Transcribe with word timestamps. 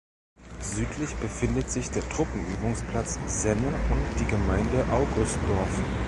Südlich 0.61 1.13
befindet 1.17 1.69
sich 1.69 1.91
der 1.91 2.01
Truppenübungsplatz 2.09 3.19
Senne 3.27 3.67
und 3.67 4.19
die 4.19 4.25
Gemeinde 4.25 4.83
Augustdorf. 4.91 5.79